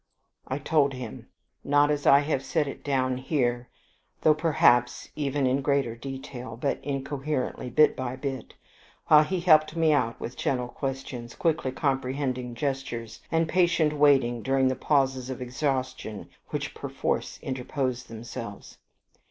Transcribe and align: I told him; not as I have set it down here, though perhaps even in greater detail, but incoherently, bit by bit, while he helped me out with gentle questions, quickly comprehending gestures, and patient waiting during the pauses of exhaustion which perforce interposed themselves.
I 0.47 0.57
told 0.57 0.93
him; 0.93 1.27
not 1.63 1.91
as 1.91 2.07
I 2.07 2.21
have 2.21 2.43
set 2.43 2.67
it 2.67 2.83
down 2.83 3.17
here, 3.17 3.69
though 4.21 4.33
perhaps 4.33 5.09
even 5.15 5.45
in 5.45 5.61
greater 5.61 5.95
detail, 5.95 6.57
but 6.57 6.79
incoherently, 6.81 7.69
bit 7.69 7.95
by 7.95 8.15
bit, 8.15 8.55
while 9.09 9.23
he 9.23 9.41
helped 9.41 9.75
me 9.75 9.93
out 9.93 10.19
with 10.19 10.35
gentle 10.35 10.69
questions, 10.69 11.35
quickly 11.35 11.71
comprehending 11.71 12.55
gestures, 12.55 13.21
and 13.31 13.47
patient 13.47 13.93
waiting 13.93 14.41
during 14.41 14.69
the 14.69 14.75
pauses 14.75 15.29
of 15.29 15.39
exhaustion 15.39 16.31
which 16.47 16.73
perforce 16.73 17.37
interposed 17.43 18.07
themselves. 18.07 18.79